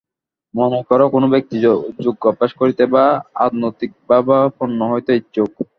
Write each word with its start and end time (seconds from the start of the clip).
মনে 0.53 0.79
কর, 0.89 0.99
কোন 1.13 1.23
ব্যক্তি 1.33 1.55
যোগ 1.99 2.15
অভ্যাস 2.23 2.51
করিতে 2.61 2.83
বা 2.93 3.03
আধ্যাত্মিকভাবাপন্ন 3.45 4.79
হইতে 4.91 5.11
ইচ্ছুক। 5.15 5.51